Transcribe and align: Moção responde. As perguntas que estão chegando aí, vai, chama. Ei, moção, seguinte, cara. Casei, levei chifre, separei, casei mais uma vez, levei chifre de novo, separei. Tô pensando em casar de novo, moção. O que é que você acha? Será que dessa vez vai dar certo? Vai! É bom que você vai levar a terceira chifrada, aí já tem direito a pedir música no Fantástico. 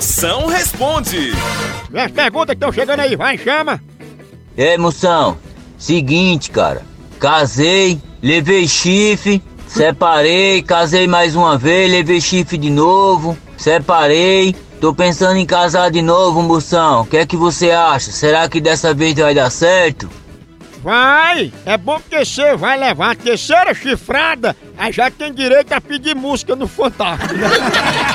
Moção 0.00 0.46
responde. 0.46 1.32
As 1.94 2.10
perguntas 2.10 2.46
que 2.46 2.52
estão 2.54 2.72
chegando 2.72 3.00
aí, 3.00 3.14
vai, 3.16 3.36
chama. 3.36 3.78
Ei, 4.56 4.78
moção, 4.78 5.36
seguinte, 5.76 6.50
cara. 6.50 6.80
Casei, 7.18 8.00
levei 8.22 8.66
chifre, 8.66 9.42
separei, 9.68 10.62
casei 10.62 11.06
mais 11.06 11.36
uma 11.36 11.58
vez, 11.58 11.92
levei 11.92 12.18
chifre 12.18 12.56
de 12.56 12.70
novo, 12.70 13.36
separei. 13.58 14.56
Tô 14.80 14.94
pensando 14.94 15.36
em 15.36 15.44
casar 15.44 15.90
de 15.90 16.00
novo, 16.00 16.40
moção. 16.40 17.02
O 17.02 17.04
que 17.04 17.18
é 17.18 17.26
que 17.26 17.36
você 17.36 17.70
acha? 17.70 18.10
Será 18.10 18.48
que 18.48 18.58
dessa 18.58 18.94
vez 18.94 19.14
vai 19.14 19.34
dar 19.34 19.50
certo? 19.50 20.08
Vai! 20.82 21.52
É 21.66 21.76
bom 21.76 22.00
que 22.00 22.24
você 22.24 22.56
vai 22.56 22.78
levar 22.78 23.10
a 23.10 23.14
terceira 23.14 23.74
chifrada, 23.74 24.56
aí 24.78 24.90
já 24.90 25.10
tem 25.10 25.30
direito 25.30 25.74
a 25.74 25.80
pedir 25.80 26.16
música 26.16 26.56
no 26.56 26.66
Fantástico. 26.66 27.34